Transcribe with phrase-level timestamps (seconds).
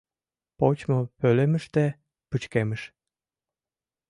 [0.57, 1.83] Почмо пӧлемыште
[2.29, 2.81] пычкемыш.